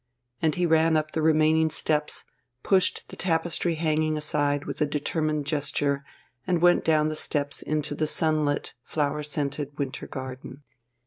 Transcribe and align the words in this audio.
And 0.41 0.55
he 0.55 0.65
ran 0.65 0.97
up 0.97 1.11
the 1.11 1.21
remaining 1.21 1.69
steps, 1.69 2.23
pushed 2.63 3.07
the 3.09 3.15
tapestry 3.15 3.75
hanging 3.75 4.17
aside 4.17 4.65
with 4.65 4.81
a 4.81 4.87
determined 4.87 5.45
gesture, 5.45 6.03
and 6.47 6.59
went 6.59 6.83
down 6.83 7.09
the 7.09 7.15
steps 7.15 7.61
into 7.61 7.93
the 7.93 8.07
sunlit, 8.07 8.73
flower 8.83 9.21
scented 9.21 9.77
winter 9.77 10.07
garden. 10.07 10.63